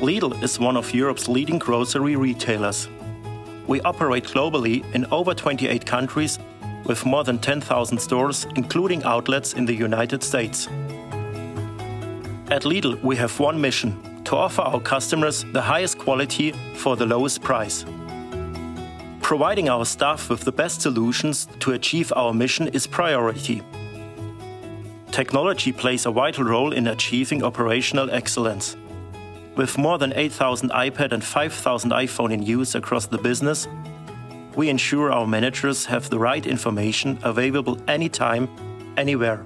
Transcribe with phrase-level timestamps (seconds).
[0.00, 2.88] Lidl is one of Europe's leading grocery retailers.
[3.66, 6.38] We operate globally in over 28 countries
[6.84, 10.68] with more than 10,000 stores, including outlets in the United States.
[12.48, 17.04] At Lidl, we have one mission to offer our customers the highest quality for the
[17.04, 17.84] lowest price.
[19.20, 23.62] Providing our staff with the best solutions to achieve our mission is priority.
[25.10, 28.76] Technology plays a vital role in achieving operational excellence.
[29.58, 33.66] With more than 8,000 iPad and 5,000 iPhone in use across the business,
[34.54, 38.48] we ensure our managers have the right information available anytime,
[38.96, 39.42] anywhere.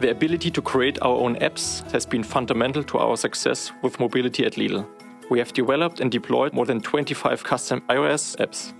[0.00, 4.46] The ability to create our own apps has been fundamental to our success with mobility
[4.46, 4.86] at Lidl.
[5.28, 8.72] We have developed and deployed more than 25 custom iOS apps.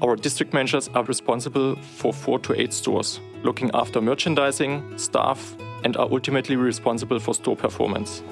[0.00, 5.96] Our district managers are responsible for four to eight stores, looking after merchandising, staff, and
[5.96, 8.22] are ultimately responsible for store performance.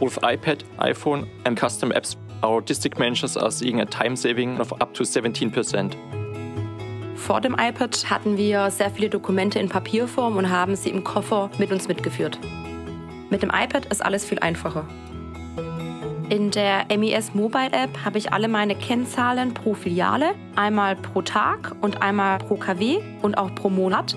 [0.00, 4.72] With iPad, iPhone, and custom apps, our district managers are seeing a time saving of
[4.80, 5.94] up to 17%.
[7.16, 11.50] Vor dem iPad hatten wir sehr viele Dokumente in Papierform und haben sie im Koffer
[11.58, 12.38] mit uns mitgeführt.
[13.30, 14.86] Mit dem iPad ist alles viel einfacher.
[16.28, 21.74] In der MES Mobile App habe ich alle meine Kennzahlen pro Filiale, einmal pro Tag
[21.80, 24.16] und einmal pro KW und auch pro Monat.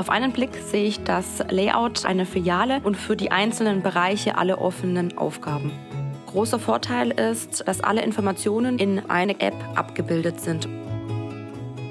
[0.00, 4.56] Auf einen Blick sehe ich das Layout einer Filiale und für die einzelnen Bereiche alle
[4.56, 5.72] offenen Aufgaben.
[6.24, 10.66] Großer Vorteil ist, dass alle Informationen in eine App abgebildet sind.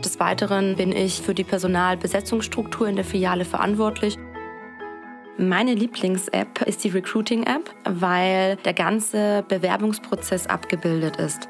[0.04, 4.18] Des Weiteren bin ich für die Personalbesetzungsstruktur in der Filiale verantwortlich.
[5.38, 11.48] Meine Lieblings-App ist die Recruiting-App, weil der ganze Bewerbungsprozess abgebildet ist.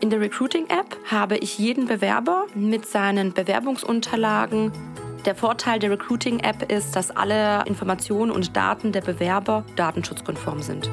[0.00, 4.70] In der Recruiting-App habe ich jeden Bewerber mit seinen Bewerbungsunterlagen,
[5.28, 10.90] der Vorteil der Recruiting-App ist, dass alle Informationen und Daten der Bewerber datenschutzkonform sind.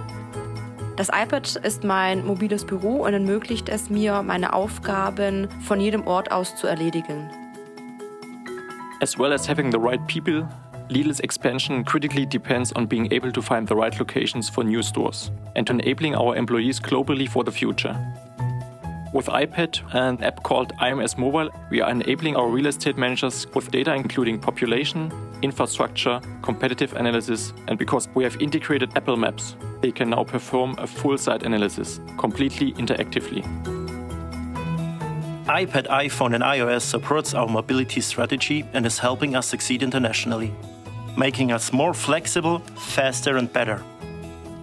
[0.97, 6.33] Das iPad ist mein mobiles Büro und ermöglicht es mir, meine Aufgaben von jedem Ort
[6.33, 7.29] aus zu erledigen.
[9.01, 10.45] As well as having the right people,
[10.89, 15.31] Lidl's expansion critically depends on being able to find the right locations for new stores
[15.55, 17.95] and enabling our employees globally for the future.
[19.15, 23.47] With iPad and an app called IMS Mobile, we are enabling our real estate managers
[23.55, 25.09] with data including population,
[25.41, 30.85] infrastructure, competitive analysis, and because we have integrated Apple Maps, they can now perform a
[30.85, 33.41] full site analysis completely interactively.
[35.45, 40.53] iPad, iPhone, and iOS supports our mobility strategy and is helping us succeed internationally,
[41.17, 43.81] making us more flexible, faster, and better.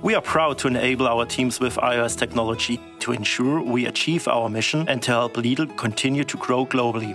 [0.03, 4.49] We are proud to enable our teams with iOS technology to ensure we achieve our
[4.49, 7.15] mission and to help Lidl continue to grow globally.